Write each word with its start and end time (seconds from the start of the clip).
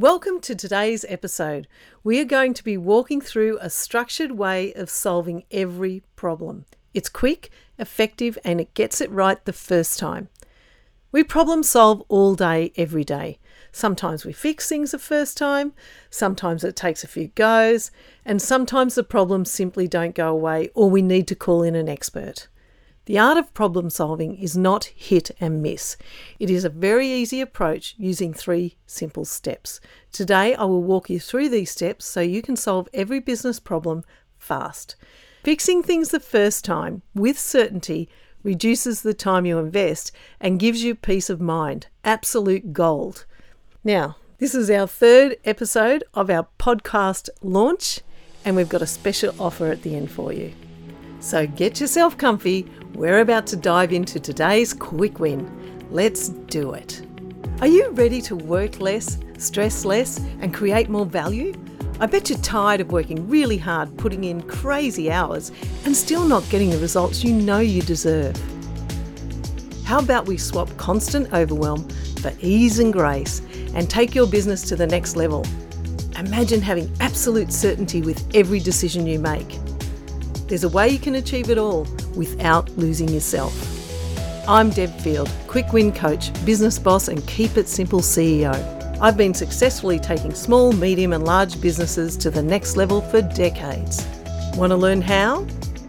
Welcome 0.00 0.40
to 0.42 0.54
today's 0.54 1.04
episode. 1.08 1.66
We 2.04 2.20
are 2.20 2.24
going 2.24 2.54
to 2.54 2.62
be 2.62 2.76
walking 2.76 3.20
through 3.20 3.58
a 3.60 3.68
structured 3.68 4.30
way 4.30 4.72
of 4.74 4.88
solving 4.88 5.42
every 5.50 6.04
problem. 6.14 6.66
It's 6.94 7.08
quick, 7.08 7.50
effective, 7.80 8.38
and 8.44 8.60
it 8.60 8.74
gets 8.74 9.00
it 9.00 9.10
right 9.10 9.44
the 9.44 9.52
first 9.52 9.98
time. 9.98 10.28
We 11.10 11.24
problem 11.24 11.64
solve 11.64 12.04
all 12.06 12.36
day, 12.36 12.72
every 12.76 13.02
day. 13.02 13.40
Sometimes 13.72 14.24
we 14.24 14.32
fix 14.32 14.68
things 14.68 14.92
the 14.92 15.00
first 15.00 15.36
time, 15.36 15.72
sometimes 16.10 16.62
it 16.62 16.76
takes 16.76 17.02
a 17.02 17.08
few 17.08 17.26
goes, 17.34 17.90
and 18.24 18.40
sometimes 18.40 18.94
the 18.94 19.02
problems 19.02 19.50
simply 19.50 19.88
don't 19.88 20.14
go 20.14 20.28
away 20.28 20.70
or 20.76 20.88
we 20.88 21.02
need 21.02 21.26
to 21.26 21.34
call 21.34 21.64
in 21.64 21.74
an 21.74 21.88
expert. 21.88 22.46
The 23.08 23.18
art 23.18 23.38
of 23.38 23.54
problem 23.54 23.88
solving 23.88 24.36
is 24.36 24.54
not 24.54 24.84
hit 24.94 25.30
and 25.40 25.62
miss. 25.62 25.96
It 26.38 26.50
is 26.50 26.66
a 26.66 26.68
very 26.68 27.08
easy 27.08 27.40
approach 27.40 27.94
using 27.96 28.34
three 28.34 28.76
simple 28.86 29.24
steps. 29.24 29.80
Today, 30.12 30.54
I 30.54 30.64
will 30.64 30.82
walk 30.82 31.08
you 31.08 31.18
through 31.18 31.48
these 31.48 31.70
steps 31.70 32.04
so 32.04 32.20
you 32.20 32.42
can 32.42 32.54
solve 32.54 32.86
every 32.92 33.18
business 33.18 33.60
problem 33.60 34.04
fast. 34.36 34.94
Fixing 35.42 35.82
things 35.82 36.10
the 36.10 36.20
first 36.20 36.66
time 36.66 37.00
with 37.14 37.38
certainty 37.38 38.10
reduces 38.42 39.00
the 39.00 39.14
time 39.14 39.46
you 39.46 39.58
invest 39.58 40.12
and 40.38 40.60
gives 40.60 40.84
you 40.84 40.94
peace 40.94 41.30
of 41.30 41.40
mind. 41.40 41.86
Absolute 42.04 42.74
gold. 42.74 43.24
Now, 43.82 44.16
this 44.36 44.54
is 44.54 44.70
our 44.70 44.86
third 44.86 45.38
episode 45.46 46.04
of 46.12 46.28
our 46.28 46.46
podcast 46.58 47.30
launch, 47.40 48.00
and 48.44 48.54
we've 48.54 48.68
got 48.68 48.82
a 48.82 48.86
special 48.86 49.34
offer 49.40 49.68
at 49.68 49.80
the 49.80 49.96
end 49.96 50.10
for 50.10 50.30
you. 50.30 50.52
So 51.20 51.46
get 51.46 51.80
yourself 51.80 52.16
comfy. 52.16 52.70
We're 52.94 53.20
about 53.20 53.46
to 53.48 53.56
dive 53.56 53.92
into 53.92 54.20
today's 54.20 54.72
quick 54.72 55.18
win. 55.18 55.86
Let's 55.90 56.28
do 56.28 56.72
it. 56.72 57.02
Are 57.60 57.66
you 57.66 57.90
ready 57.90 58.20
to 58.22 58.36
work 58.36 58.80
less, 58.80 59.18
stress 59.36 59.84
less, 59.84 60.20
and 60.40 60.54
create 60.54 60.88
more 60.88 61.06
value? 61.06 61.54
I 61.98 62.06
bet 62.06 62.30
you're 62.30 62.38
tired 62.38 62.80
of 62.80 62.92
working 62.92 63.28
really 63.28 63.58
hard, 63.58 63.96
putting 63.98 64.22
in 64.22 64.42
crazy 64.42 65.10
hours, 65.10 65.50
and 65.84 65.96
still 65.96 66.24
not 66.24 66.48
getting 66.50 66.70
the 66.70 66.78
results 66.78 67.24
you 67.24 67.32
know 67.32 67.58
you 67.58 67.82
deserve. 67.82 68.36
How 69.84 69.98
about 69.98 70.26
we 70.26 70.36
swap 70.36 70.68
constant 70.76 71.32
overwhelm 71.32 71.88
for 72.20 72.32
ease 72.40 72.78
and 72.78 72.92
grace 72.92 73.42
and 73.74 73.90
take 73.90 74.14
your 74.14 74.28
business 74.28 74.62
to 74.68 74.76
the 74.76 74.86
next 74.86 75.16
level? 75.16 75.44
Imagine 76.16 76.60
having 76.60 76.92
absolute 77.00 77.52
certainty 77.52 78.02
with 78.02 78.24
every 78.36 78.60
decision 78.60 79.04
you 79.06 79.18
make. 79.18 79.58
There's 80.48 80.64
a 80.64 80.68
way 80.70 80.88
you 80.88 80.98
can 80.98 81.16
achieve 81.16 81.50
it 81.50 81.58
all 81.58 81.86
without 82.16 82.70
losing 82.78 83.10
yourself. 83.10 83.54
I'm 84.48 84.70
Deb 84.70 84.90
Field, 85.00 85.30
quick 85.46 85.74
win 85.74 85.92
coach, 85.92 86.32
business 86.46 86.78
boss, 86.78 87.08
and 87.08 87.24
keep 87.26 87.58
it 87.58 87.68
simple 87.68 88.00
CEO. 88.00 88.54
I've 88.98 89.18
been 89.18 89.34
successfully 89.34 89.98
taking 89.98 90.32
small, 90.32 90.72
medium, 90.72 91.12
and 91.12 91.26
large 91.26 91.60
businesses 91.60 92.16
to 92.16 92.30
the 92.30 92.42
next 92.42 92.78
level 92.78 93.02
for 93.02 93.20
decades. 93.20 94.06
Want 94.54 94.70
to 94.70 94.76
learn 94.76 95.02
how? 95.02 95.42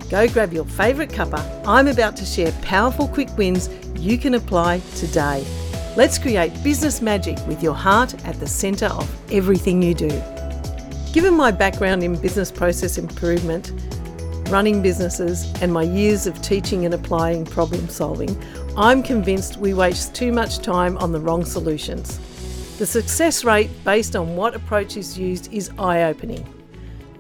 Go 0.10 0.28
grab 0.28 0.52
your 0.52 0.66
favourite 0.66 1.10
cuppa. 1.10 1.42
I'm 1.66 1.88
about 1.88 2.18
to 2.18 2.26
share 2.26 2.52
powerful 2.62 3.08
quick 3.08 3.30
wins 3.38 3.70
you 3.96 4.18
can 4.18 4.34
apply 4.34 4.82
today. 4.96 5.48
Let's 5.96 6.18
create 6.18 6.52
business 6.66 7.02
magic 7.02 7.38
with 7.48 7.64
your 7.64 7.76
heart 7.76 8.14
at 8.26 8.38
the 8.42 8.48
centre 8.48 8.88
of 8.88 9.32
everything 9.32 9.82
you 9.82 9.94
do. 9.94 10.10
Given 11.14 11.34
my 11.34 11.50
background 11.50 12.04
in 12.04 12.20
business 12.20 12.52
process 12.52 12.98
improvement, 12.98 13.72
running 14.50 14.82
businesses, 14.82 15.52
and 15.62 15.72
my 15.72 15.84
years 15.84 16.26
of 16.26 16.42
teaching 16.42 16.86
and 16.86 16.94
applying 16.94 17.46
problem 17.46 17.88
solving, 17.88 18.36
I'm 18.76 19.04
convinced 19.04 19.58
we 19.58 19.74
waste 19.74 20.16
too 20.16 20.32
much 20.32 20.60
time 20.60 20.98
on 20.98 21.12
the 21.12 21.20
wrong 21.20 21.46
solutions. 21.46 22.20
The 22.78 22.86
success 22.86 23.44
rate 23.44 23.70
based 23.84 24.16
on 24.16 24.36
what 24.36 24.56
approach 24.56 24.98
is 24.98 25.18
used 25.18 25.54
is 25.54 25.70
eye 25.78 26.04
opening. 26.04 26.48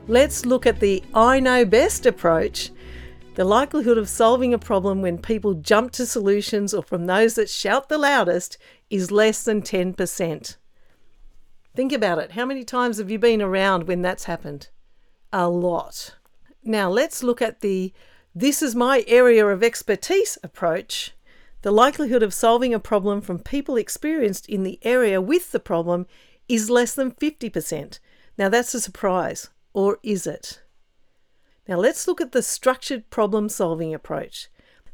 Let's 0.07 0.45
look 0.45 0.65
at 0.65 0.79
the 0.79 1.03
I 1.13 1.39
know 1.39 1.65
best 1.65 2.05
approach. 2.05 2.71
The 3.35 3.43
likelihood 3.43 3.97
of 3.97 4.09
solving 4.09 4.53
a 4.53 4.59
problem 4.59 5.01
when 5.01 5.17
people 5.17 5.53
jump 5.53 5.91
to 5.93 6.05
solutions 6.05 6.73
or 6.73 6.81
from 6.81 7.05
those 7.05 7.35
that 7.35 7.49
shout 7.49 7.89
the 7.89 7.97
loudest 7.97 8.57
is 8.89 9.11
less 9.11 9.43
than 9.43 9.61
10%. 9.61 10.57
Think 11.75 11.93
about 11.93 12.17
it. 12.17 12.31
How 12.31 12.45
many 12.45 12.63
times 12.63 12.97
have 12.97 13.11
you 13.11 13.19
been 13.19 13.41
around 13.41 13.87
when 13.87 14.01
that's 14.01 14.23
happened? 14.23 14.69
A 15.31 15.47
lot. 15.47 16.15
Now 16.63 16.89
let's 16.89 17.23
look 17.23 17.41
at 17.41 17.61
the 17.61 17.93
this 18.35 18.61
is 18.61 18.75
my 18.75 19.03
area 19.07 19.45
of 19.47 19.63
expertise 19.63 20.37
approach. 20.43 21.13
The 21.61 21.71
likelihood 21.71 22.23
of 22.23 22.33
solving 22.33 22.73
a 22.73 22.79
problem 22.79 23.21
from 23.21 23.39
people 23.39 23.75
experienced 23.75 24.47
in 24.47 24.63
the 24.63 24.79
area 24.83 25.19
with 25.19 25.51
the 25.51 25.59
problem 25.59 26.05
is 26.47 26.69
less 26.69 26.93
than 26.93 27.11
50%. 27.11 27.99
Now 28.37 28.49
that's 28.49 28.73
a 28.73 28.81
surprise, 28.81 29.49
or 29.73 29.99
is 30.03 30.27
it? 30.27 30.61
Now 31.67 31.77
let's 31.77 32.07
look 32.07 32.21
at 32.21 32.31
the 32.31 32.41
structured 32.41 33.09
problem 33.09 33.49
solving 33.49 33.93
approach. 33.93 34.49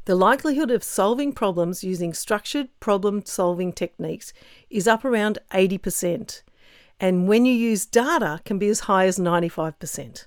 The 0.06 0.14
likelihood 0.14 0.70
of 0.70 0.84
solving 0.84 1.32
problems 1.32 1.82
using 1.82 2.14
structured 2.14 2.68
problem 2.80 3.24
solving 3.24 3.72
techniques 3.72 4.32
is 4.70 4.86
up 4.86 5.04
around 5.04 5.38
80%, 5.52 6.42
and 7.00 7.28
when 7.28 7.44
you 7.44 7.52
use 7.52 7.86
data 7.86 8.40
can 8.44 8.58
be 8.58 8.68
as 8.68 8.80
high 8.80 9.06
as 9.06 9.18
95%. 9.18 10.26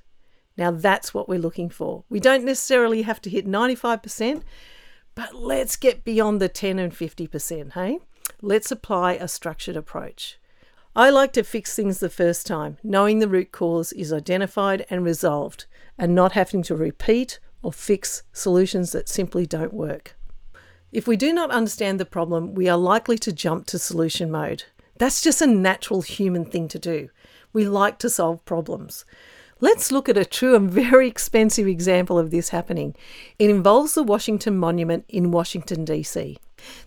Now 0.60 0.72
that's 0.72 1.14
what 1.14 1.30
we're 1.30 1.40
looking 1.40 1.70
for. 1.70 2.04
We 2.10 2.20
don't 2.20 2.44
necessarily 2.44 3.04
have 3.04 3.22
to 3.22 3.30
hit 3.30 3.48
95%, 3.48 4.44
but 5.16 5.34
let's 5.34 5.78
get 5.78 6.04
beyond 6.04 6.42
the 6.42 6.50
10 6.50 6.78
and 6.78 6.92
50%, 6.92 7.72
hey? 7.72 8.00
Let's 8.42 8.70
apply 8.70 9.14
a 9.14 9.30
structured 9.30 9.78
approach. 9.78 10.38
I 10.98 11.12
like 11.12 11.32
to 11.34 11.44
fix 11.44 11.78
things 11.78 12.00
the 12.00 12.10
first 12.10 12.46
time, 12.46 12.78
knowing 12.84 13.20
the 13.20 13.30
root 13.30 13.54
cause 13.54 13.94
is 13.94 14.12
identified 14.12 14.86
and 14.90 15.06
resolved, 15.06 15.66
and 15.98 16.14
not 16.14 16.34
having 16.34 16.62
to 16.64 16.76
repeat 16.76 17.40
or 17.64 17.72
fix 17.72 18.24
solutions 18.34 18.92
that 18.92 19.08
simply 19.08 19.46
don't 19.46 19.74
work. 19.74 20.18
If 20.92 21.08
we 21.08 21.16
do 21.16 21.32
not 21.32 21.52
understand 21.52 22.02
the 22.02 22.06
problem, 22.06 22.54
we 22.54 22.68
are 22.68 22.78
likely 22.78 23.18
to 23.20 23.32
jump 23.32 23.66
to 23.68 23.80
solution 23.80 24.30
mode. 24.30 24.66
That's 24.98 25.22
just 25.22 25.42
a 25.42 25.48
natural 25.48 26.02
human 26.02 26.44
thing 26.44 26.68
to 26.68 26.80
do. 26.80 27.12
We 27.54 27.66
like 27.66 27.98
to 28.00 28.10
solve 28.10 28.44
problems. 28.44 29.06
Let's 29.62 29.92
look 29.92 30.08
at 30.08 30.18
a 30.18 30.24
true 30.24 30.56
and 30.56 30.72
very 30.72 31.08
expensive 31.08 31.68
example 31.68 32.18
of 32.18 32.32
this 32.32 32.50
happening. 32.50 32.96
It 33.38 33.50
involves 33.50 33.94
the 33.94 34.04
Washington 34.04 34.58
Monument 34.58 35.04
in 35.10 35.32
Washington, 35.32 35.84
D.C. 35.84 36.38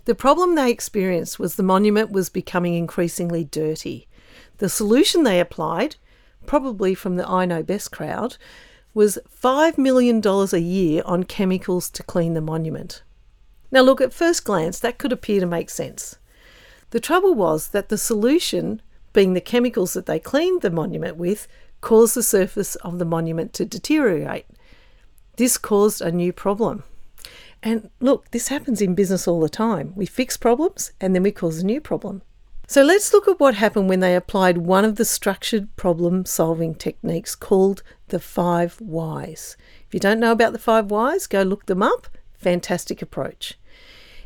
The 0.05 0.15
problem 0.15 0.55
they 0.55 0.71
experienced 0.71 1.37
was 1.37 1.55
the 1.55 1.63
monument 1.63 2.11
was 2.11 2.29
becoming 2.29 2.73
increasingly 2.73 3.43
dirty. 3.43 4.07
The 4.57 4.69
solution 4.69 5.23
they 5.23 5.39
applied, 5.39 5.97
probably 6.45 6.95
from 6.95 7.15
the 7.15 7.27
I 7.27 7.45
Know 7.45 7.61
Best 7.61 7.91
crowd, 7.91 8.37
was 8.93 9.19
$5 9.43 9.77
million 9.77 10.21
a 10.25 10.57
year 10.57 11.03
on 11.05 11.23
chemicals 11.23 11.89
to 11.91 12.03
clean 12.03 12.33
the 12.33 12.41
monument. 12.41 13.03
Now, 13.71 13.81
look, 13.81 14.01
at 14.01 14.13
first 14.13 14.45
glance, 14.45 14.79
that 14.79 14.99
could 14.99 15.11
appear 15.11 15.39
to 15.39 15.45
make 15.45 15.69
sense. 15.69 16.17
The 16.91 16.99
trouble 16.99 17.33
was 17.33 17.69
that 17.69 17.89
the 17.89 17.97
solution, 17.97 18.81
being 19.13 19.33
the 19.33 19.41
chemicals 19.41 19.93
that 19.93 20.05
they 20.05 20.19
cleaned 20.19 20.61
the 20.61 20.69
monument 20.69 21.17
with, 21.17 21.47
caused 21.83 22.15
the 22.15 22.23
surface 22.23 22.75
of 22.75 22.97
the 22.97 23.05
monument 23.05 23.53
to 23.53 23.65
deteriorate. 23.65 24.45
This 25.35 25.57
caused 25.57 26.01
a 26.01 26.11
new 26.11 26.31
problem. 26.31 26.83
And 27.61 27.89
look, 27.99 28.31
this 28.31 28.47
happens 28.47 28.81
in 28.81 28.95
business 28.95 29.27
all 29.27 29.41
the 29.41 29.49
time. 29.49 29.91
We 29.95 30.05
fix 30.05 30.37
problems 30.37 30.93
and 31.01 31.13
then 31.13 31.23
we 31.23 31.31
cause 31.31 31.59
a 31.59 31.65
new 31.65 31.81
problem. 31.81 32.21
So 32.67 32.83
let's 32.83 33.11
look 33.11 33.27
at 33.27 33.39
what 33.39 33.55
happened 33.55 33.89
when 33.89 33.99
they 33.99 34.15
applied 34.15 34.59
one 34.59 34.85
of 34.85 34.95
the 34.95 35.03
structured 35.03 35.75
problem 35.75 36.25
solving 36.25 36.73
techniques 36.73 37.35
called 37.35 37.83
the 38.07 38.19
five 38.19 38.79
whys. 38.79 39.57
If 39.85 39.93
you 39.93 39.99
don't 39.99 40.21
know 40.21 40.31
about 40.31 40.53
the 40.53 40.59
five 40.59 40.89
whys, 40.89 41.27
go 41.27 41.41
look 41.43 41.65
them 41.65 41.83
up. 41.83 42.07
Fantastic 42.33 43.01
approach. 43.01 43.57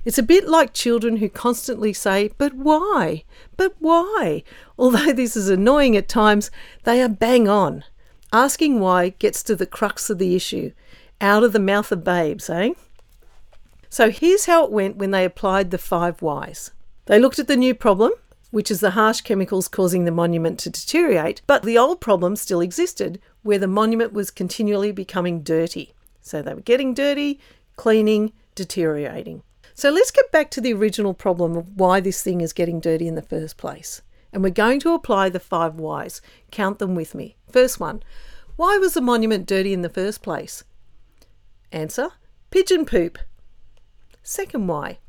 It's 0.06 0.18
a 0.18 0.24
bit 0.24 0.48
like 0.48 0.74
children 0.74 1.18
who 1.18 1.28
constantly 1.28 1.92
say, 1.92 2.30
But 2.38 2.54
why? 2.54 3.24
But 3.58 3.76
why? 3.80 4.44
Although 4.78 5.14
this 5.14 5.36
is 5.36 5.50
annoying 5.50 5.98
at 5.98 6.08
times, 6.08 6.52
they 6.84 7.02
are 7.02 7.10
bang 7.10 7.48
on. 7.48 7.84
Asking 8.32 8.80
why 8.80 9.10
gets 9.10 9.42
to 9.44 9.56
the 9.56 9.66
crux 9.66 10.10
of 10.10 10.18
the 10.18 10.36
issue, 10.36 10.72
out 11.22 11.44
of 11.44 11.54
the 11.54 11.60
mouth 11.60 11.92
of 11.92 12.04
babes, 12.04 12.50
eh? 12.50 12.74
So 13.90 14.10
here's 14.10 14.46
how 14.46 14.66
it 14.66 14.72
went 14.72 14.98
when 14.98 15.12
they 15.12 15.26
applied 15.26 15.72
the 15.72 15.78
five 15.78 16.22
whys. 16.22 16.72
They 17.06 17.20
looked 17.20 17.40
at 17.40 17.48
the 17.48 17.56
new 17.56 17.74
problem, 17.74 18.12
which 18.52 18.70
is 18.70 18.82
the 18.82 18.92
harsh 18.92 19.22
chemicals 19.22 19.68
causing 19.68 20.06
the 20.06 20.12
monument 20.12 20.60
to 20.60 20.70
deteriorate, 20.70 21.42
but 21.48 21.64
the 21.64 21.78
old 21.78 22.02
problem 22.02 22.36
still 22.36 22.62
existed, 22.62 23.20
where 23.44 23.60
the 23.60 23.68
monument 23.68 24.14
was 24.14 24.30
continually 24.30 24.92
becoming 24.92 25.42
dirty. 25.42 25.94
So 26.22 26.42
they 26.42 26.54
were 26.54 26.62
getting 26.62 26.94
dirty, 26.94 27.40
cleaning, 27.78 28.34
deteriorating. 28.56 29.42
So 29.74 29.90
let's 29.90 30.12
get 30.12 30.32
back 30.32 30.52
to 30.52 30.62
the 30.62 30.74
original 30.74 31.14
problem 31.14 31.56
of 31.56 31.78
why 31.78 32.00
this 32.00 32.22
thing 32.22 32.42
is 32.42 32.52
getting 32.52 32.80
dirty 32.80 33.08
in 33.08 33.16
the 33.16 33.22
first 33.22 33.58
place. 33.58 34.02
And 34.32 34.44
we're 34.44 34.50
going 34.50 34.80
to 34.82 34.94
apply 34.94 35.30
the 35.30 35.40
five 35.40 35.76
whys. 35.76 36.22
Count 36.52 36.80
them 36.80 36.96
with 36.96 37.16
me. 37.16 37.38
First 37.52 37.80
one 37.80 38.04
Why 38.56 38.78
was 38.78 38.94
the 38.94 39.02
monument 39.02 39.46
dirty 39.46 39.74
in 39.74 39.82
the 39.82 39.90
first 39.90 40.22
place? 40.22 40.64
Answer 41.72 42.10
Pigeon 42.50 42.86
poop. 42.86 43.18
Second 44.24 44.68
why. 44.68 45.00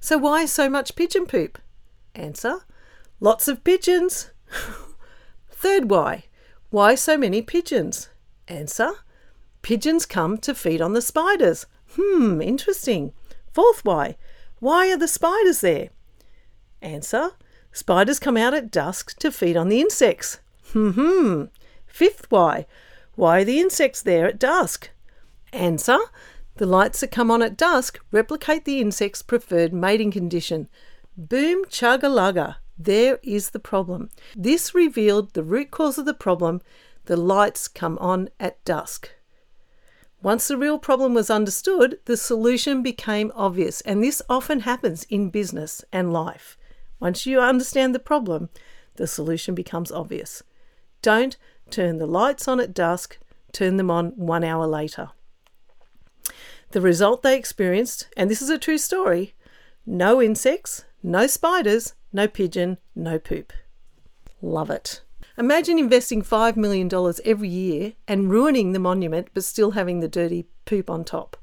So 0.00 0.18
why 0.18 0.44
so 0.46 0.68
much 0.68 0.96
pigeon 0.96 1.26
poop? 1.26 1.58
Answer 2.14 2.60
Lots 3.20 3.48
of 3.48 3.64
pigeons. 3.64 4.30
Third 5.50 5.90
why. 5.90 6.24
Why 6.70 6.94
so 6.94 7.16
many 7.16 7.40
pigeons? 7.40 8.08
Answer. 8.48 8.90
Pigeons 9.62 10.04
come 10.04 10.36
to 10.38 10.54
feed 10.54 10.82
on 10.82 10.92
the 10.92 11.00
spiders. 11.00 11.66
Hmm, 11.96 12.42
interesting. 12.42 13.12
Fourth 13.52 13.84
why. 13.84 14.16
Why 14.58 14.90
are 14.92 14.96
the 14.96 15.08
spiders 15.08 15.60
there? 15.60 15.88
Answer. 16.82 17.30
Spiders 17.74 18.20
come 18.20 18.36
out 18.36 18.54
at 18.54 18.70
dusk 18.70 19.18
to 19.18 19.32
feed 19.32 19.56
on 19.56 19.68
the 19.68 19.80
insects. 19.80 20.38
Hmm. 20.72 21.46
Fifth 21.88 22.30
why. 22.30 22.66
Why 23.16 23.40
are 23.40 23.44
the 23.44 23.58
insects 23.58 24.00
there 24.00 24.28
at 24.28 24.38
dusk? 24.38 24.90
Answer. 25.52 25.98
The 26.54 26.66
lights 26.66 27.00
that 27.00 27.10
come 27.10 27.32
on 27.32 27.42
at 27.42 27.56
dusk 27.56 27.98
replicate 28.12 28.64
the 28.64 28.80
insect's 28.80 29.22
preferred 29.22 29.72
mating 29.72 30.12
condition. 30.12 30.68
Boom 31.16 31.64
chugga. 31.64 32.56
There 32.78 33.18
is 33.24 33.50
the 33.50 33.58
problem. 33.58 34.08
This 34.36 34.72
revealed 34.72 35.34
the 35.34 35.42
root 35.42 35.72
cause 35.72 35.98
of 35.98 36.06
the 36.06 36.14
problem. 36.14 36.62
The 37.06 37.16
lights 37.16 37.66
come 37.66 37.98
on 37.98 38.28
at 38.38 38.64
dusk. 38.64 39.10
Once 40.22 40.46
the 40.46 40.56
real 40.56 40.78
problem 40.78 41.12
was 41.12 41.28
understood, 41.28 41.98
the 42.04 42.16
solution 42.16 42.84
became 42.84 43.32
obvious, 43.34 43.80
and 43.80 44.00
this 44.00 44.22
often 44.28 44.60
happens 44.60 45.02
in 45.10 45.28
business 45.28 45.84
and 45.92 46.12
life. 46.12 46.56
Once 47.04 47.26
you 47.26 47.38
understand 47.38 47.94
the 47.94 47.98
problem, 47.98 48.48
the 48.94 49.06
solution 49.06 49.54
becomes 49.54 49.92
obvious. 49.92 50.42
Don't 51.02 51.36
turn 51.68 51.98
the 51.98 52.06
lights 52.06 52.48
on 52.48 52.58
at 52.58 52.72
dusk, 52.72 53.18
turn 53.52 53.76
them 53.76 53.90
on 53.90 54.12
one 54.16 54.42
hour 54.42 54.66
later. 54.66 55.10
The 56.70 56.80
result 56.80 57.22
they 57.22 57.36
experienced, 57.36 58.08
and 58.16 58.30
this 58.30 58.40
is 58.40 58.48
a 58.48 58.56
true 58.56 58.78
story 58.78 59.34
no 59.84 60.22
insects, 60.22 60.86
no 61.02 61.26
spiders, 61.26 61.92
no 62.10 62.26
pigeon, 62.26 62.78
no 62.96 63.18
poop. 63.18 63.52
Love 64.40 64.70
it. 64.70 65.02
Imagine 65.36 65.78
investing 65.78 66.22
$5 66.22 66.56
million 66.56 66.88
every 67.22 67.50
year 67.50 67.92
and 68.08 68.30
ruining 68.30 68.72
the 68.72 68.78
monument 68.78 69.28
but 69.34 69.44
still 69.44 69.72
having 69.72 70.00
the 70.00 70.08
dirty 70.08 70.46
poop 70.64 70.88
on 70.88 71.04
top. 71.04 71.36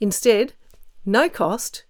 Instead, 0.00 0.54
no 1.04 1.28
cost. 1.28 1.84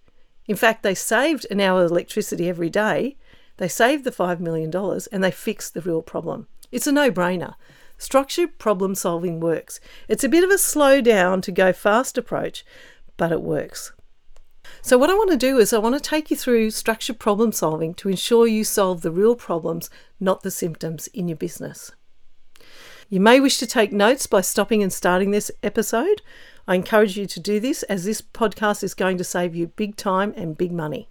In 0.47 0.55
fact, 0.55 0.83
they 0.83 0.95
saved 0.95 1.47
an 1.49 1.59
hour 1.59 1.83
of 1.83 1.91
electricity 1.91 2.47
every 2.49 2.69
day. 2.69 3.17
They 3.57 3.67
saved 3.67 4.03
the 4.03 4.11
$5 4.11 4.39
million 4.39 4.71
and 5.11 5.23
they 5.23 5.31
fixed 5.31 5.73
the 5.73 5.81
real 5.81 6.01
problem. 6.01 6.47
It's 6.71 6.87
a 6.87 6.91
no 6.91 7.09
brainer. 7.09 7.55
Structured 7.97 8.57
problem 8.59 8.95
solving 8.95 9.39
works. 9.39 9.79
It's 10.07 10.23
a 10.23 10.29
bit 10.29 10.43
of 10.43 10.49
a 10.49 10.57
slow 10.57 11.01
down 11.01 11.41
to 11.41 11.51
go 11.51 11.71
fast 11.71 12.17
approach, 12.17 12.65
but 13.17 13.31
it 13.31 13.41
works. 13.41 13.93
So, 14.81 14.97
what 14.97 15.09
I 15.09 15.13
want 15.13 15.31
to 15.31 15.37
do 15.37 15.57
is, 15.57 15.73
I 15.73 15.77
want 15.77 15.95
to 15.95 16.01
take 16.01 16.31
you 16.31 16.37
through 16.37 16.71
structured 16.71 17.19
problem 17.19 17.51
solving 17.51 17.93
to 17.95 18.09
ensure 18.09 18.47
you 18.47 18.63
solve 18.63 19.01
the 19.01 19.11
real 19.11 19.35
problems, 19.35 19.89
not 20.19 20.41
the 20.41 20.51
symptoms, 20.51 21.07
in 21.07 21.27
your 21.27 21.37
business. 21.37 21.91
You 23.07 23.19
may 23.19 23.39
wish 23.39 23.59
to 23.59 23.67
take 23.67 23.91
notes 23.91 24.25
by 24.25 24.41
stopping 24.41 24.81
and 24.81 24.91
starting 24.91 25.29
this 25.29 25.51
episode. 25.61 26.23
I 26.67 26.73
encourage 26.73 27.17
you 27.17 27.27
to 27.27 27.39
do 27.39 27.59
this 27.59 27.83
as 27.83 28.03
this 28.03 28.21
podcast 28.21 28.83
is 28.83 28.95
going 28.95 29.19
to 29.19 29.23
save 29.23 29.55
you 29.55 29.67
big 29.67 29.95
time 29.95 30.33
and 30.35 30.57
big 30.57 30.71
money. 30.71 31.07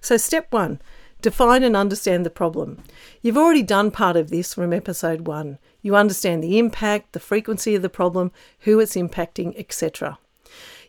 So, 0.00 0.16
step 0.16 0.52
one 0.52 0.80
define 1.20 1.62
and 1.62 1.76
understand 1.76 2.24
the 2.24 2.30
problem. 2.30 2.82
You've 3.20 3.36
already 3.36 3.62
done 3.62 3.90
part 3.90 4.16
of 4.16 4.30
this 4.30 4.54
from 4.54 4.72
episode 4.72 5.26
one. 5.26 5.58
You 5.82 5.96
understand 5.96 6.42
the 6.42 6.58
impact, 6.58 7.12
the 7.12 7.20
frequency 7.20 7.74
of 7.74 7.82
the 7.82 7.88
problem, 7.88 8.32
who 8.60 8.78
it's 8.80 8.96
impacting, 8.96 9.58
etc. 9.58 10.18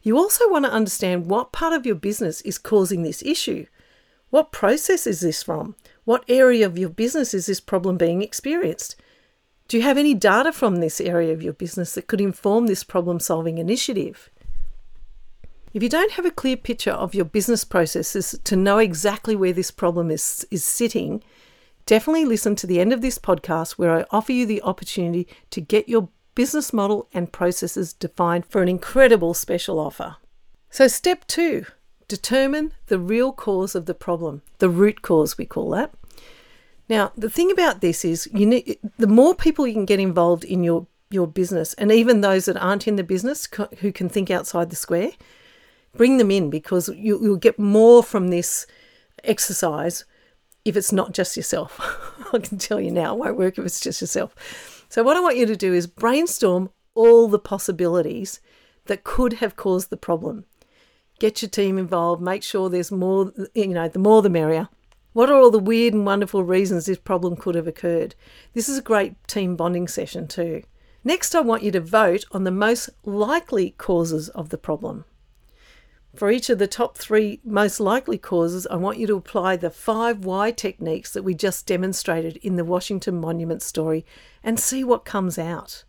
You 0.03 0.17
also 0.17 0.49
want 0.49 0.65
to 0.65 0.71
understand 0.71 1.25
what 1.25 1.51
part 1.51 1.73
of 1.73 1.85
your 1.85 1.95
business 1.95 2.41
is 2.41 2.57
causing 2.57 3.03
this 3.03 3.23
issue. 3.23 3.65
What 4.29 4.51
process 4.51 5.07
is 5.07 5.21
this 5.21 5.43
from? 5.43 5.75
What 6.05 6.23
area 6.29 6.65
of 6.65 6.77
your 6.77 6.89
business 6.89 7.33
is 7.33 7.47
this 7.47 7.59
problem 7.59 7.97
being 7.97 8.21
experienced? 8.21 8.95
Do 9.67 9.75
you 9.75 9.83
have 9.83 9.97
any 9.97 10.13
data 10.13 10.53
from 10.53 10.77
this 10.77 11.01
area 11.01 11.33
of 11.33 11.43
your 11.43 11.53
business 11.53 11.93
that 11.95 12.07
could 12.07 12.21
inform 12.21 12.67
this 12.67 12.85
problem 12.85 13.19
solving 13.19 13.57
initiative? 13.57 14.29
If 15.73 15.83
you 15.83 15.89
don't 15.89 16.13
have 16.13 16.25
a 16.25 16.31
clear 16.31 16.55
picture 16.55 16.91
of 16.91 17.13
your 17.13 17.25
business 17.25 17.65
processes 17.65 18.39
to 18.45 18.55
know 18.55 18.77
exactly 18.77 19.35
where 19.35 19.51
this 19.51 19.69
problem 19.69 20.09
is, 20.09 20.47
is 20.49 20.63
sitting, 20.63 21.21
definitely 21.85 22.23
listen 22.23 22.55
to 22.55 22.67
the 22.67 22.79
end 22.79 22.93
of 22.93 23.01
this 23.01 23.19
podcast 23.19 23.73
where 23.73 23.91
I 23.91 24.05
offer 24.09 24.31
you 24.31 24.45
the 24.45 24.61
opportunity 24.61 25.27
to 25.49 25.59
get 25.59 25.89
your 25.89 26.07
business 26.33 26.71
model 26.71 27.09
and 27.13 27.33
processes 27.33 27.91
defined 27.91 28.45
for 28.45 28.61
an 28.61 28.69
incredible 28.69 29.33
special 29.33 29.79
offer. 29.79 30.15
So, 30.69 30.87
step 30.87 31.27
two 31.27 31.65
determine 32.07 32.71
the 32.85 32.99
real 32.99 33.33
cause 33.33 33.75
of 33.75 33.85
the 33.85 33.93
problem, 33.93 34.41
the 34.59 34.69
root 34.69 35.01
cause, 35.01 35.37
we 35.37 35.45
call 35.45 35.71
that. 35.71 35.93
Now, 36.89 37.11
the 37.17 37.29
thing 37.29 37.51
about 37.51 37.81
this 37.81 38.05
is, 38.05 38.29
you 38.33 38.45
need, 38.45 38.79
the 38.97 39.07
more 39.07 39.35
people 39.35 39.67
you 39.67 39.73
can 39.73 39.85
get 39.85 39.99
involved 39.99 40.43
in 40.43 40.63
your, 40.63 40.87
your 41.09 41.27
business, 41.27 41.73
and 41.73 41.91
even 41.91 42.21
those 42.21 42.45
that 42.45 42.57
aren't 42.57 42.87
in 42.87 42.95
the 42.95 43.03
business 43.03 43.47
who 43.79 43.91
can 43.91 44.07
think 44.07 44.31
outside 44.31 44.69
the 44.69 44.75
square, 44.75 45.11
bring 45.95 46.17
them 46.17 46.31
in 46.31 46.49
because 46.49 46.87
you, 46.89 47.21
you'll 47.21 47.35
get 47.35 47.59
more 47.59 48.03
from 48.03 48.29
this 48.29 48.65
exercise 49.23 50.05
if 50.63 50.77
it's 50.77 50.91
not 50.91 51.13
just 51.13 51.35
yourself. 51.35 51.79
I 52.33 52.39
can 52.39 52.57
tell 52.57 52.79
you 52.79 52.91
now, 52.91 53.13
it 53.13 53.19
won't 53.19 53.37
work 53.37 53.57
if 53.57 53.65
it's 53.65 53.79
just 53.79 54.01
yourself. 54.01 54.85
So, 54.89 55.03
what 55.03 55.17
I 55.17 55.21
want 55.21 55.37
you 55.37 55.45
to 55.45 55.55
do 55.55 55.73
is 55.73 55.87
brainstorm 55.87 56.69
all 56.93 57.27
the 57.27 57.39
possibilities 57.39 58.39
that 58.85 59.03
could 59.03 59.33
have 59.33 59.55
caused 59.55 59.89
the 59.89 59.97
problem. 59.97 60.45
Get 61.19 61.41
your 61.41 61.49
team 61.49 61.77
involved, 61.77 62.21
make 62.21 62.43
sure 62.43 62.69
there's 62.69 62.91
more, 62.91 63.33
you 63.53 63.67
know, 63.67 63.87
the 63.87 63.99
more 63.99 64.21
the 64.21 64.29
merrier. 64.29 64.69
What 65.17 65.31
are 65.31 65.35
all 65.35 65.49
the 65.49 65.57
weird 65.57 65.95
and 65.95 66.05
wonderful 66.05 66.43
reasons 66.43 66.85
this 66.85 66.99
problem 66.99 67.35
could 67.37 67.55
have 67.55 67.65
occurred? 67.65 68.13
This 68.53 68.69
is 68.69 68.77
a 68.77 68.83
great 68.83 69.15
team 69.27 69.55
bonding 69.55 69.87
session, 69.87 70.27
too. 70.27 70.61
Next, 71.03 71.33
I 71.33 71.41
want 71.41 71.63
you 71.63 71.71
to 71.71 71.79
vote 71.79 72.25
on 72.33 72.43
the 72.43 72.51
most 72.51 72.91
likely 73.03 73.71
causes 73.79 74.29
of 74.29 74.49
the 74.49 74.59
problem. 74.59 75.05
For 76.15 76.29
each 76.29 76.51
of 76.51 76.59
the 76.59 76.67
top 76.67 76.99
three 76.99 77.39
most 77.43 77.79
likely 77.79 78.19
causes, 78.19 78.67
I 78.67 78.75
want 78.75 78.99
you 78.99 79.07
to 79.07 79.15
apply 79.15 79.55
the 79.55 79.71
five 79.71 80.23
why 80.23 80.51
techniques 80.51 81.13
that 81.13 81.23
we 81.23 81.33
just 81.33 81.65
demonstrated 81.65 82.37
in 82.43 82.55
the 82.55 82.63
Washington 82.63 83.19
Monument 83.19 83.63
story 83.63 84.05
and 84.43 84.59
see 84.59 84.83
what 84.83 85.03
comes 85.03 85.39
out. 85.39 85.83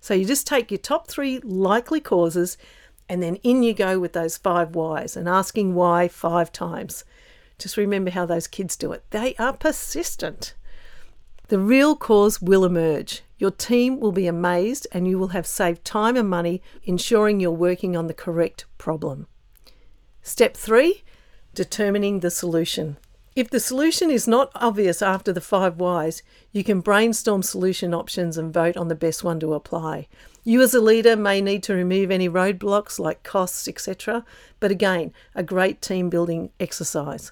So 0.00 0.12
you 0.12 0.24
just 0.24 0.48
take 0.48 0.72
your 0.72 0.78
top 0.78 1.06
three 1.06 1.38
likely 1.44 2.00
causes 2.00 2.58
and 3.08 3.22
then 3.22 3.36
in 3.44 3.62
you 3.62 3.74
go 3.74 4.00
with 4.00 4.12
those 4.12 4.36
five 4.36 4.74
whys 4.74 5.16
and 5.16 5.28
asking 5.28 5.76
why 5.76 6.08
five 6.08 6.50
times. 6.50 7.04
Just 7.62 7.76
remember 7.76 8.10
how 8.10 8.26
those 8.26 8.48
kids 8.48 8.76
do 8.76 8.90
it. 8.90 9.04
They 9.10 9.36
are 9.36 9.52
persistent. 9.52 10.54
The 11.46 11.60
real 11.60 11.94
cause 11.94 12.42
will 12.42 12.64
emerge. 12.64 13.22
Your 13.38 13.52
team 13.52 14.00
will 14.00 14.10
be 14.10 14.26
amazed 14.26 14.88
and 14.90 15.06
you 15.06 15.16
will 15.16 15.28
have 15.28 15.46
saved 15.46 15.84
time 15.84 16.16
and 16.16 16.28
money 16.28 16.60
ensuring 16.82 17.38
you're 17.38 17.52
working 17.52 17.96
on 17.96 18.08
the 18.08 18.14
correct 18.14 18.64
problem. 18.78 19.28
Step 20.22 20.56
three, 20.56 21.04
determining 21.54 22.18
the 22.18 22.32
solution. 22.32 22.96
If 23.36 23.48
the 23.48 23.60
solution 23.60 24.10
is 24.10 24.26
not 24.26 24.50
obvious 24.56 25.00
after 25.00 25.32
the 25.32 25.40
five 25.40 25.76
whys, 25.76 26.24
you 26.50 26.64
can 26.64 26.80
brainstorm 26.80 27.44
solution 27.44 27.94
options 27.94 28.36
and 28.36 28.52
vote 28.52 28.76
on 28.76 28.88
the 28.88 28.96
best 28.96 29.22
one 29.22 29.38
to 29.38 29.54
apply. 29.54 30.08
You, 30.42 30.62
as 30.62 30.74
a 30.74 30.80
leader, 30.80 31.14
may 31.14 31.40
need 31.40 31.62
to 31.62 31.74
remove 31.74 32.10
any 32.10 32.28
roadblocks 32.28 32.98
like 32.98 33.22
costs, 33.22 33.68
etc., 33.68 34.24
but 34.58 34.72
again, 34.72 35.12
a 35.36 35.44
great 35.44 35.80
team 35.80 36.10
building 36.10 36.50
exercise. 36.58 37.30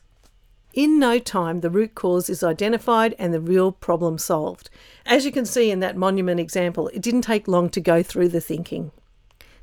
In 0.73 1.01
no 1.01 1.19
time, 1.19 1.61
the 1.61 1.71
root 1.71 1.97
cause 1.97 2.31
is 2.31 2.45
identified 2.45 3.17
and 3.19 3.35
the 3.35 3.41
real 3.41 3.73
problem 3.73 4.19
solved. 4.19 4.71
As 5.05 5.25
you 5.25 5.33
can 5.33 5.45
see 5.45 5.71
in 5.71 5.81
that 5.81 5.97
monument 5.97 6.39
example, 6.39 6.89
it 6.89 7.03
didn't 7.03 7.23
take 7.23 7.49
long 7.49 7.71
to 7.71 7.81
go 7.81 8.03
through 8.03 8.29
the 8.29 8.41
thinking. 8.41 8.93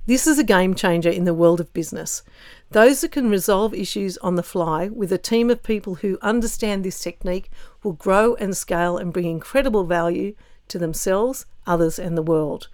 This 0.05 0.27
is 0.27 0.39
a 0.39 0.43
game 0.43 0.73
changer 0.73 1.09
in 1.09 1.25
the 1.25 1.33
world 1.33 1.59
of 1.59 1.73
business. 1.73 2.23
Those 2.71 3.01
that 3.01 3.11
can 3.11 3.29
resolve 3.29 3.73
issues 3.73 4.17
on 4.19 4.35
the 4.35 4.43
fly 4.43 4.87
with 4.87 5.11
a 5.11 5.17
team 5.17 5.49
of 5.49 5.63
people 5.63 5.95
who 5.95 6.17
understand 6.21 6.83
this 6.83 6.99
technique 6.99 7.49
will 7.83 7.93
grow 7.93 8.35
and 8.35 8.55
scale 8.55 8.97
and 8.97 9.11
bring 9.11 9.25
incredible 9.25 9.83
value 9.83 10.33
to 10.69 10.79
themselves, 10.79 11.45
others, 11.65 11.99
and 11.99 12.17
the 12.17 12.21
world. 12.21 12.69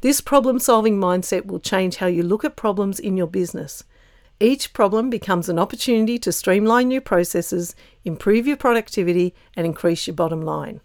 This 0.00 0.20
problem 0.20 0.60
solving 0.60 1.00
mindset 1.00 1.46
will 1.46 1.58
change 1.58 1.96
how 1.96 2.06
you 2.06 2.22
look 2.22 2.44
at 2.44 2.54
problems 2.54 3.00
in 3.00 3.16
your 3.16 3.26
business. 3.26 3.82
Each 4.40 4.72
problem 4.72 5.10
becomes 5.10 5.48
an 5.48 5.58
opportunity 5.58 6.18
to 6.20 6.30
streamline 6.30 6.92
your 6.92 7.00
processes, 7.00 7.74
improve 8.04 8.46
your 8.46 8.56
productivity, 8.56 9.34
and 9.56 9.66
increase 9.66 10.06
your 10.06 10.14
bottom 10.14 10.42
line. 10.42 10.80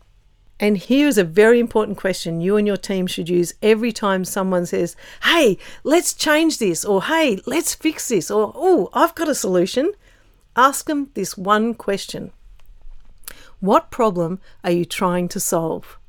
And 0.60 0.77
here's 0.77 1.17
a 1.17 1.24
very 1.24 1.60
important 1.60 1.98
question 1.98 2.41
you 2.41 2.57
and 2.57 2.65
your 2.65 2.77
team 2.77 3.05
should 3.05 3.29
use 3.29 3.53
every 3.62 3.91
time 3.91 4.25
someone 4.25 4.65
says, 4.65 4.95
Hey, 5.24 5.57
let's 5.83 6.13
change 6.13 6.57
this, 6.57 6.83
or 6.86 7.03
Hey, 7.03 7.41
let's 7.45 7.75
fix 7.75 8.07
this, 8.07 8.31
or 8.31 8.53
Oh, 8.55 8.89
I've 8.93 9.13
got 9.13 9.29
a 9.29 9.36
solution. 9.36 9.91
Ask 10.55 10.86
them 10.86 11.10
this 11.13 11.38
one 11.38 11.74
question 11.74 12.31
What 13.60 13.91
problem 13.91 14.39
are 14.63 14.72
you 14.72 14.86
trying 14.86 15.27
to 15.29 15.39
solve? 15.39 16.00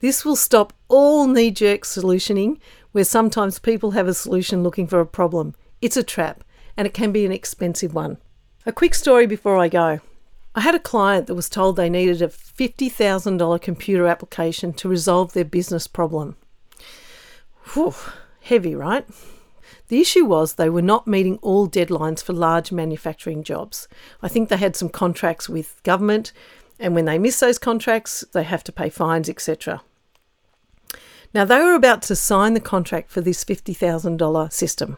This 0.00 0.24
will 0.24 0.36
stop 0.36 0.72
all 0.88 1.26
knee 1.26 1.50
jerk 1.50 1.82
solutioning, 1.82 2.58
where 2.92 3.04
sometimes 3.04 3.58
people 3.58 3.92
have 3.92 4.08
a 4.08 4.14
solution 4.14 4.62
looking 4.62 4.86
for 4.86 5.00
a 5.00 5.06
problem. 5.06 5.54
It's 5.80 5.96
a 5.96 6.02
trap, 6.02 6.42
and 6.76 6.86
it 6.86 6.94
can 6.94 7.12
be 7.12 7.24
an 7.24 7.32
expensive 7.32 7.94
one. 7.94 8.18
A 8.64 8.72
quick 8.72 8.94
story 8.94 9.26
before 9.26 9.56
I 9.56 9.68
go. 9.68 10.00
I 10.54 10.60
had 10.60 10.74
a 10.74 10.80
client 10.80 11.26
that 11.26 11.34
was 11.34 11.48
told 11.48 11.76
they 11.76 11.90
needed 11.90 12.22
a 12.22 12.28
$50,000 12.28 13.60
computer 13.60 14.06
application 14.06 14.72
to 14.74 14.88
resolve 14.88 15.32
their 15.32 15.44
business 15.44 15.86
problem. 15.86 16.36
Whew, 17.74 17.94
heavy, 18.40 18.74
right? 18.74 19.06
The 19.88 20.00
issue 20.00 20.24
was 20.24 20.54
they 20.54 20.70
were 20.70 20.82
not 20.82 21.06
meeting 21.06 21.38
all 21.42 21.68
deadlines 21.68 22.22
for 22.22 22.32
large 22.32 22.72
manufacturing 22.72 23.42
jobs. 23.42 23.86
I 24.22 24.28
think 24.28 24.48
they 24.48 24.56
had 24.56 24.74
some 24.74 24.88
contracts 24.88 25.48
with 25.48 25.80
government, 25.82 26.32
and 26.80 26.94
when 26.94 27.04
they 27.04 27.18
miss 27.18 27.38
those 27.38 27.58
contracts, 27.58 28.24
they 28.32 28.42
have 28.42 28.64
to 28.64 28.72
pay 28.72 28.88
fines, 28.88 29.28
etc. 29.28 29.82
Now, 31.34 31.44
they 31.44 31.58
were 31.58 31.74
about 31.74 32.02
to 32.02 32.16
sign 32.16 32.54
the 32.54 32.60
contract 32.60 33.10
for 33.10 33.20
this 33.20 33.44
$50,000 33.44 34.52
system. 34.52 34.96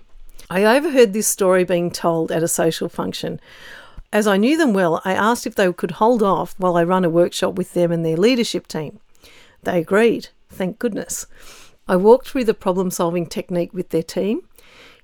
I 0.50 0.64
overheard 0.64 1.12
this 1.12 1.28
story 1.28 1.64
being 1.64 1.90
told 1.90 2.32
at 2.32 2.42
a 2.42 2.48
social 2.48 2.88
function. 2.88 3.38
As 4.10 4.26
I 4.26 4.38
knew 4.38 4.56
them 4.56 4.72
well, 4.72 5.02
I 5.04 5.12
asked 5.12 5.46
if 5.46 5.54
they 5.54 5.70
could 5.72 5.92
hold 5.92 6.22
off 6.22 6.54
while 6.56 6.76
I 6.78 6.84
run 6.84 7.04
a 7.04 7.10
workshop 7.10 7.56
with 7.56 7.74
them 7.74 7.92
and 7.92 8.02
their 8.04 8.16
leadership 8.16 8.66
team. 8.66 8.98
They 9.62 9.78
agreed, 9.78 10.28
thank 10.48 10.78
goodness. 10.78 11.26
I 11.86 11.96
walked 11.96 12.28
through 12.28 12.44
the 12.44 12.54
problem 12.54 12.90
solving 12.90 13.26
technique 13.26 13.74
with 13.74 13.90
their 13.90 14.02
team 14.02 14.40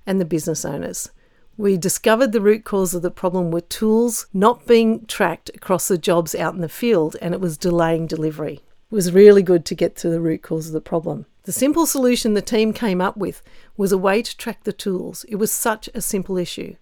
and 0.06 0.18
the 0.18 0.24
business 0.24 0.64
owners. 0.64 1.10
We 1.58 1.76
discovered 1.76 2.32
the 2.32 2.40
root 2.40 2.64
cause 2.64 2.94
of 2.94 3.02
the 3.02 3.10
problem 3.10 3.50
were 3.50 3.60
tools 3.60 4.26
not 4.32 4.66
being 4.66 5.04
tracked 5.04 5.50
across 5.50 5.88
the 5.88 5.98
jobs 5.98 6.34
out 6.34 6.54
in 6.54 6.62
the 6.62 6.68
field 6.70 7.16
and 7.20 7.34
it 7.34 7.40
was 7.40 7.58
delaying 7.58 8.06
delivery. 8.06 8.62
It 8.90 8.94
was 8.94 9.12
really 9.12 9.42
good 9.42 9.66
to 9.66 9.74
get 9.74 9.94
to 9.96 10.08
the 10.08 10.20
root 10.20 10.40
cause 10.40 10.68
of 10.68 10.72
the 10.72 10.80
problem. 10.80 11.26
The 11.44 11.52
simple 11.52 11.84
solution 11.84 12.32
the 12.32 12.40
team 12.40 12.72
came 12.72 13.02
up 13.02 13.18
with 13.18 13.42
was 13.76 13.92
a 13.92 13.98
way 13.98 14.22
to 14.22 14.36
track 14.38 14.64
the 14.64 14.72
tools. 14.72 15.24
It 15.28 15.36
was 15.36 15.52
such 15.52 15.90
a 15.92 16.00
simple 16.00 16.38
issue. 16.38 16.76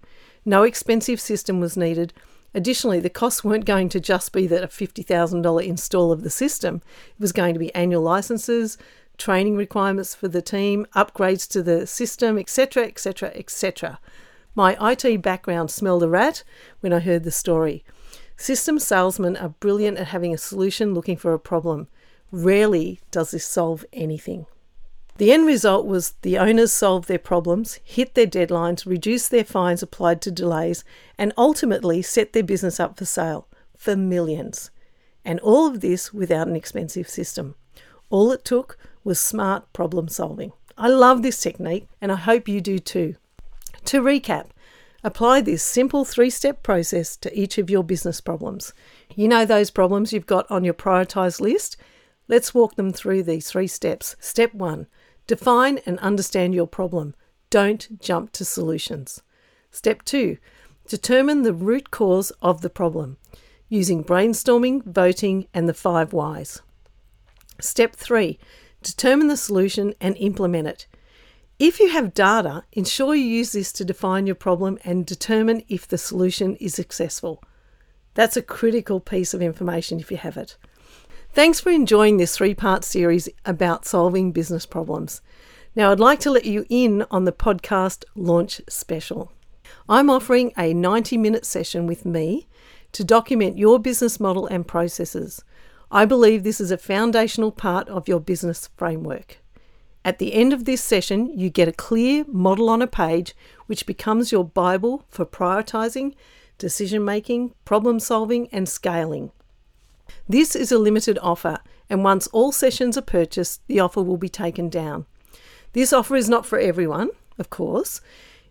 No 0.45 0.63
expensive 0.63 1.21
system 1.21 1.59
was 1.59 1.77
needed. 1.77 2.13
Additionally, 2.55 3.01
the 3.01 3.11
costs 3.11 3.43
weren't 3.43 3.65
going 3.65 3.89
to 3.89 3.99
just 3.99 4.33
be 4.33 4.47
that 4.47 4.63
a 4.63 4.69
$50,000 4.69 5.67
install 5.67 6.13
of 6.13 6.23
the 6.23 6.31
system. 6.31 6.77
It 7.09 7.21
was 7.21 7.33
going 7.33 7.55
to 7.55 7.59
be 7.59 7.75
annual 7.75 8.03
licenses, 8.03 8.79
training 9.19 9.57
requirements 9.57 10.15
for 10.15 10.29
the 10.29 10.43
team, 10.43 10.87
upgrades 10.95 11.49
to 11.51 11.63
the 11.65 11.85
system, 11.85 12.39
etc., 12.39 12.85
etc., 12.85 13.33
etc. 13.35 13.99
My 14.55 14.77
IT 14.81 15.23
background 15.23 15.73
smelled 15.73 16.05
a 16.05 16.09
rat 16.09 16.45
when 16.79 16.93
I 16.93 17.01
heard 17.01 17.25
the 17.25 17.33
story. 17.33 17.85
System 18.37 18.79
salesmen 18.79 19.37
are 19.37 19.49
brilliant 19.49 19.99
at 19.99 20.09
having 20.09 20.33
a 20.33 20.39
solution 20.39 20.95
looking 20.95 21.17
for 21.17 21.33
a 21.33 21.39
problem. 21.41 21.89
Rarely 22.31 23.01
does 23.11 23.33
this 23.33 23.45
solve 23.45 23.85
anything. 23.93 24.47
The 25.23 25.31
end 25.31 25.47
result 25.47 25.87
was 25.87 26.15
the 26.23 26.37
owners 26.37 26.73
solved 26.73 27.07
their 27.07 27.17
problems, 27.17 27.79
hit 27.85 28.17
their 28.17 28.27
deadlines, 28.27 28.85
reduced 28.85 29.31
their 29.31 29.45
fines 29.45 29.81
applied 29.81 30.21
to 30.23 30.33
delays, 30.33 30.83
and 31.17 31.33
ultimately 31.39 32.03
set 32.03 32.33
their 32.33 32.43
business 32.43 32.81
up 32.81 32.99
for 32.99 33.05
sale 33.05 33.47
for 33.77 33.95
millions. 33.95 34.73
And 35.25 35.39
all 35.39 35.69
of 35.69 35.81
this 35.81 36.13
without 36.13 36.49
an 36.49 36.57
expensive 36.57 37.09
system. 37.09 37.55
All 38.11 38.33
it 38.33 38.45
took 38.45 38.77
was 39.05 39.21
smart 39.21 39.73
problem 39.73 40.09
solving. 40.09 40.51
I 40.77 40.89
love 40.89 41.23
this 41.23 41.41
technique 41.41 41.87
and 42.01 42.11
I 42.11 42.17
hope 42.17 42.49
you 42.49 42.61
do 42.61 42.81
too. 42.81 43.15
To 43.85 44.03
recap, 44.03 44.47
apply 45.05 45.43
this 45.43 45.63
simple 45.63 46.05
three 46.05 46.31
step 46.31 46.65
process 46.65 47.17
to 47.19 47.33
each 47.41 47.59
of 47.59 47.71
your 47.71 47.85
business 47.85 48.21
problems. 48.21 48.73
You 49.15 49.29
know 49.29 49.45
those 49.45 49.71
problems 49.71 50.13
you've 50.13 50.27
got 50.27 50.51
on 50.51 50.65
your 50.65 50.75
prioritised 50.75 51.41
list? 51.41 51.77
Let's 52.27 52.55
walk 52.55 52.75
them 52.75 52.93
through 52.93 53.23
these 53.23 53.49
three 53.49 53.69
steps. 53.69 54.17
Step 54.19 54.53
one 54.53 54.89
Define 55.27 55.79
and 55.87 55.99
understand 56.01 56.55
your 56.55 56.67
problem. 56.67 57.15
Don't 57.51 58.01
jump 58.01 58.33
to 58.33 58.45
solutions. 58.45 59.23
Step 59.71 60.03
two, 60.05 60.39
determine 60.89 61.43
the 61.43 61.55
root 61.55 61.91
cause 61.91 62.31
of 62.43 62.61
the 62.61 62.71
problem 62.71 63.17
using 63.69 64.05
brainstorming, 64.05 64.85
voting, 64.85 65.47
and 65.55 65.67
the 65.67 65.73
five 65.73 66.13
whys. 66.13 66.61
Step 67.59 67.97
three, 67.97 68.39
determine 68.83 69.29
the 69.29 69.37
solution 69.37 69.95
and 69.99 70.15
implement 70.19 70.69
it. 70.69 70.87
If 71.59 71.81
you 71.81 71.89
have 71.89 72.13
data, 72.13 72.65
ensure 72.73 73.15
you 73.15 73.25
use 73.25 73.53
this 73.53 73.73
to 73.75 73.85
define 73.85 74.27
your 74.27 74.35
problem 74.35 74.79
and 74.85 75.07
determine 75.07 75.63
if 75.69 75.89
the 75.89 75.97
solution 75.97 76.57
is 76.57 76.75
successful. 76.75 77.43
That's 78.13 78.37
a 78.37 78.43
critical 78.43 79.01
piece 79.01 79.33
of 79.33 79.41
information 79.41 80.01
if 80.01 80.11
you 80.11 80.19
have 80.19 80.37
it. 80.37 80.59
Thanks 81.35 81.61
for 81.61 81.71
enjoying 81.71 82.19
this 82.19 82.37
three 82.37 82.55
part 82.55 82.85
series 82.85 83.27
about 83.47 83.87
solving 83.87 84.33
business 84.33 84.67
problems. 84.67 85.23
Now, 85.75 85.91
I'd 85.91 85.99
like 85.99 86.21
to 86.21 86.31
let 86.31 86.45
you 86.45 86.67
in 86.69 87.07
on 87.11 87.25
the 87.25 87.33
podcast 87.33 88.05
launch 88.15 88.61
special. 88.69 89.33
I'm 89.89 90.11
offering 90.11 90.53
a 90.59 90.75
90 90.75 91.17
minute 91.17 91.47
session 91.47 91.87
with 91.87 92.05
me 92.05 92.49
to 92.93 93.03
document 93.03 93.57
your 93.57 93.79
business 93.79 94.21
model 94.21 94.47
and 94.47 94.69
processes. 94.69 95.43
I 95.91 96.05
believe 96.05 96.45
this 96.45 96.61
is 96.61 96.71
a 96.71 96.77
foundational 96.77 97.51
part 97.51 97.89
of 97.89 98.09
your 98.09 98.21
business 98.21 98.69
framework. 98.77 99.39
At 100.05 100.19
the 100.19 100.35
end 100.35 100.53
of 100.53 100.67
this 100.67 100.85
session, 100.85 101.31
you 101.35 101.49
get 101.49 101.67
a 101.67 101.73
clear 101.73 102.27
model 102.29 102.69
on 102.69 102.83
a 102.83 102.87
page 102.87 103.35
which 103.69 103.87
becomes 103.87 104.33
your 104.33 104.45
Bible 104.45 105.07
for 105.09 105.25
prioritizing, 105.25 106.15
decision 106.59 107.03
making, 107.07 107.55
problem 107.65 108.01
solving, 108.01 108.49
and 108.53 108.69
scaling. 108.69 109.33
This 110.29 110.55
is 110.55 110.73
a 110.73 110.79
limited 110.79 111.19
offer, 111.23 111.59
and 111.91 112.05
once 112.05 112.27
all 112.29 112.53
sessions 112.53 112.97
are 112.97 113.03
purchased, 113.03 113.61
the 113.67 113.81
offer 113.81 114.03
will 114.03 114.17
be 114.17 114.29
taken 114.29 114.69
down. 114.69 115.07
This 115.73 115.93
offer 115.93 116.17
is 116.17 116.29
not 116.29 116.47
for 116.47 116.59
everyone, 116.59 117.11
of 117.39 117.51
course. 117.51 118.01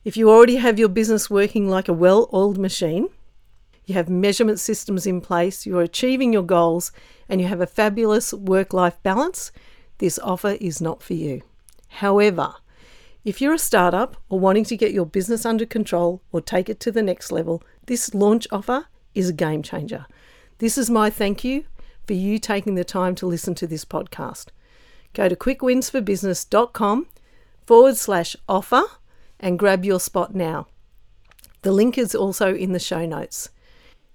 If 0.03 0.17
you 0.17 0.29
already 0.29 0.55
have 0.55 0.79
your 0.79 0.89
business 0.89 1.29
working 1.29 1.69
like 1.69 1.87
a 1.87 1.93
well 1.93 2.29
oiled 2.33 2.57
machine, 2.57 3.09
you 3.85 3.95
have 3.95 4.09
measurement 4.09 4.59
systems 4.59 5.05
in 5.05 5.21
place, 5.21 5.65
you're 5.65 5.81
achieving 5.81 6.33
your 6.33 6.43
goals, 6.43 6.91
and 7.29 7.41
you 7.41 7.47
have 7.47 7.61
a 7.61 7.67
fabulous 7.67 8.33
work 8.33 8.73
life 8.73 9.01
balance, 9.03 9.51
this 9.99 10.17
offer 10.19 10.57
is 10.59 10.81
not 10.81 11.03
for 11.03 11.13
you. 11.13 11.41
However, 11.87 12.55
if 13.23 13.39
you're 13.39 13.53
a 13.53 13.59
startup 13.59 14.17
or 14.29 14.39
wanting 14.39 14.65
to 14.65 14.77
get 14.77 14.93
your 14.93 15.05
business 15.05 15.45
under 15.45 15.65
control 15.65 16.21
or 16.31 16.41
take 16.41 16.69
it 16.69 16.79
to 16.79 16.91
the 16.91 17.03
next 17.03 17.31
level, 17.31 17.61
this 17.85 18.15
launch 18.15 18.47
offer 18.51 18.85
is 19.13 19.29
a 19.29 19.33
game 19.33 19.61
changer. 19.61 20.07
This 20.61 20.77
is 20.77 20.91
my 20.91 21.09
thank 21.09 21.43
you 21.43 21.63
for 22.05 22.13
you 22.13 22.37
taking 22.37 22.75
the 22.75 22.83
time 22.83 23.15
to 23.15 23.25
listen 23.25 23.55
to 23.55 23.65
this 23.65 23.83
podcast. 23.83 24.49
Go 25.15 25.27
to 25.27 25.35
quickwinsforbusiness.com 25.35 27.07
forward 27.65 27.97
slash 27.97 28.35
offer 28.47 28.83
and 29.39 29.57
grab 29.57 29.83
your 29.83 29.99
spot 29.99 30.35
now. 30.35 30.67
The 31.63 31.71
link 31.71 31.97
is 31.97 32.13
also 32.13 32.53
in 32.53 32.73
the 32.73 32.79
show 32.79 33.07
notes. 33.07 33.49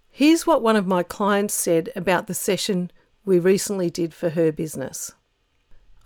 Here's 0.08 0.46
what 0.46 0.62
one 0.62 0.76
of 0.76 0.86
my 0.86 1.02
clients 1.02 1.52
said 1.52 1.90
about 1.96 2.28
the 2.28 2.32
session 2.34 2.92
we 3.24 3.40
recently 3.40 3.90
did 3.90 4.14
for 4.14 4.30
her 4.30 4.52
business. 4.52 5.14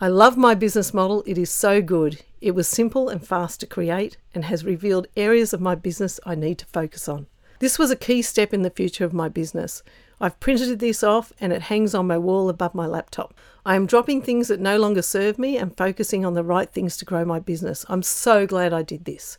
I 0.00 0.08
love 0.08 0.38
my 0.38 0.54
business 0.54 0.94
model. 0.94 1.22
It 1.26 1.36
is 1.36 1.50
so 1.50 1.82
good. 1.82 2.22
It 2.40 2.52
was 2.52 2.66
simple 2.66 3.10
and 3.10 3.22
fast 3.22 3.60
to 3.60 3.66
create 3.66 4.16
and 4.34 4.46
has 4.46 4.64
revealed 4.64 5.06
areas 5.18 5.52
of 5.52 5.60
my 5.60 5.74
business 5.74 6.18
I 6.24 6.34
need 6.34 6.56
to 6.60 6.66
focus 6.66 7.10
on. 7.10 7.26
This 7.58 7.78
was 7.78 7.90
a 7.90 7.96
key 7.96 8.22
step 8.22 8.54
in 8.54 8.62
the 8.62 8.70
future 8.70 9.04
of 9.04 9.12
my 9.12 9.28
business. 9.28 9.82
I've 10.20 10.38
printed 10.38 10.78
this 10.80 11.02
off 11.02 11.32
and 11.40 11.52
it 11.52 11.62
hangs 11.62 11.94
on 11.94 12.06
my 12.06 12.18
wall 12.18 12.48
above 12.48 12.74
my 12.74 12.86
laptop. 12.86 13.32
I 13.64 13.74
am 13.74 13.86
dropping 13.86 14.22
things 14.22 14.48
that 14.48 14.60
no 14.60 14.76
longer 14.76 15.02
serve 15.02 15.38
me 15.38 15.56
and 15.56 15.76
focusing 15.76 16.24
on 16.24 16.34
the 16.34 16.44
right 16.44 16.70
things 16.70 16.96
to 16.98 17.04
grow 17.04 17.24
my 17.24 17.38
business. 17.38 17.86
I'm 17.88 18.02
so 18.02 18.46
glad 18.46 18.72
I 18.72 18.82
did 18.82 19.06
this. 19.06 19.38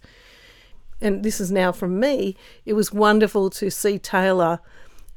And 1.00 1.24
this 1.24 1.40
is 1.40 1.52
now 1.52 1.72
from 1.72 2.00
me. 2.00 2.36
It 2.66 2.74
was 2.74 2.92
wonderful 2.92 3.50
to 3.52 3.70
see 3.70 4.00
Taylor 4.00 4.60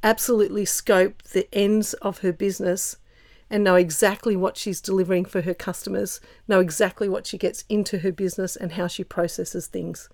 absolutely 0.03 0.67
scope 0.67 1.23
the 1.23 1.49
ends 1.55 1.95
of 1.95 2.19
her 2.19 2.33
business 2.33 2.97
and 3.49 3.65
know 3.65 3.75
exactly 3.75 4.37
what 4.37 4.57
she's 4.57 4.81
delivering 4.81 5.25
for 5.25 5.43
her 5.43 5.55
customers, 5.55 6.21
know 6.47 6.61
exactly 6.61 7.09
what 7.09 7.27
she 7.27 7.39
gets 7.39 7.65
into 7.69 7.99
her 7.99 8.13
business 8.13 8.57
and 8.57 8.73
how 8.73 8.87
she 8.87 9.05
processes 9.05 9.67
things. 9.67 10.09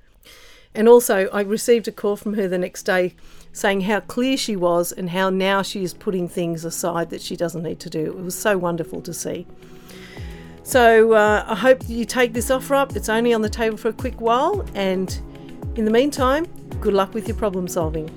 And 0.74 0.88
also, 0.88 1.28
I 1.28 1.42
received 1.42 1.88
a 1.88 1.92
call 1.92 2.16
from 2.16 2.34
her 2.34 2.46
the 2.46 2.58
next 2.58 2.84
day 2.84 3.14
saying 3.52 3.82
how 3.82 4.00
clear 4.00 4.36
she 4.36 4.54
was 4.54 4.92
and 4.92 5.10
how 5.10 5.28
now 5.28 5.62
she 5.62 5.82
is 5.82 5.92
putting 5.92 6.28
things 6.28 6.64
aside 6.64 7.10
that 7.10 7.20
she 7.20 7.36
doesn't 7.36 7.62
need 7.62 7.80
to 7.80 7.90
do. 7.90 8.06
It 8.06 8.22
was 8.22 8.36
so 8.36 8.56
wonderful 8.56 9.00
to 9.02 9.12
see. 9.12 9.46
So 10.62 11.14
uh, 11.14 11.44
I 11.48 11.56
hope 11.56 11.88
you 11.88 12.04
take 12.04 12.32
this 12.32 12.50
offer 12.50 12.76
up. 12.76 12.94
It's 12.94 13.08
only 13.08 13.34
on 13.34 13.42
the 13.42 13.48
table 13.48 13.76
for 13.76 13.88
a 13.88 13.92
quick 13.92 14.20
while. 14.20 14.64
And 14.74 15.20
in 15.74 15.84
the 15.84 15.90
meantime, 15.90 16.46
good 16.80 16.94
luck 16.94 17.14
with 17.14 17.26
your 17.26 17.36
problem 17.36 17.66
solving. 17.66 18.08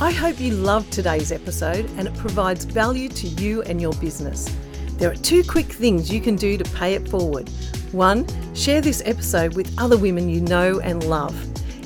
I 0.00 0.10
hope 0.10 0.40
you 0.40 0.52
loved 0.52 0.92
today's 0.92 1.32
episode 1.32 1.90
and 1.96 2.08
it 2.08 2.14
provides 2.16 2.64
value 2.64 3.08
to 3.10 3.28
you 3.28 3.62
and 3.62 3.80
your 3.80 3.92
business. 3.94 4.54
There 4.92 5.10
are 5.10 5.16
two 5.16 5.44
quick 5.44 5.66
things 5.66 6.10
you 6.10 6.22
can 6.22 6.36
do 6.36 6.56
to 6.56 6.64
pay 6.76 6.94
it 6.94 7.06
forward. 7.08 7.50
One, 7.92 8.26
share 8.54 8.80
this 8.80 9.02
episode 9.04 9.54
with 9.54 9.72
other 9.78 9.96
women 9.96 10.28
you 10.28 10.40
know 10.40 10.80
and 10.80 11.04
love. 11.04 11.34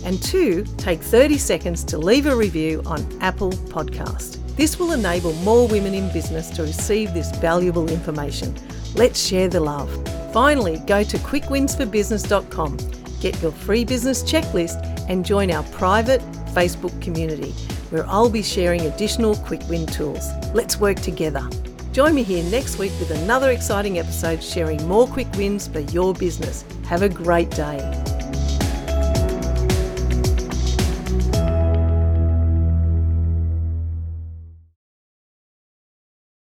And 0.05 0.23
two, 0.23 0.65
take 0.77 1.01
30 1.01 1.39
seconds 1.39 1.85
to 1.85 1.99
leave 1.99 2.27
a 2.27 2.35
review 2.35 2.83
on 2.87 3.07
Apple 3.21 3.53
Podcast. 3.53 4.39
This 4.57 4.79
will 4.79 4.93
enable 4.93 5.33
more 5.35 5.69
women 5.69 5.95
in 5.95 6.13
business 6.13 6.51
to 6.51 6.63
receive 6.63 7.13
this 7.13 7.31
valuable 7.37 7.91
information. 7.91 8.55
Let's 8.95 9.25
share 9.25 9.49
the 9.49 9.61
love. 9.61 9.91
Finally, 10.33 10.83
go 10.87 11.03
to 11.03 11.19
quickwinsforbusiness.com, 11.19 12.77
get 13.21 13.41
your 13.43 13.53
free 13.53 13.85
business 13.85 14.23
checklist, 14.23 15.09
and 15.09 15.25
join 15.25 15.51
our 15.51 15.65
private 15.65 16.21
Facebook 16.55 17.01
community 17.03 17.53
where 17.91 18.07
I'll 18.07 18.31
be 18.31 18.43
sharing 18.43 18.83
additional 18.83 19.37
quick 19.37 19.63
win 19.69 19.87
tools. 19.87 20.31
Let's 20.55 20.79
work 20.79 21.01
together. 21.01 21.49
Join 21.93 22.15
me 22.15 22.23
here 22.23 22.45
next 22.51 22.79
week 22.79 22.93
with 23.01 23.11
another 23.11 23.51
exciting 23.51 23.99
episode 23.99 24.43
sharing 24.43 24.87
more 24.87 25.09
quick 25.09 25.31
wins 25.33 25.67
for 25.67 25.81
your 25.81 26.15
business. 26.15 26.65
Have 26.85 27.03
a 27.03 27.09
great 27.09 27.51
day. 27.51 28.10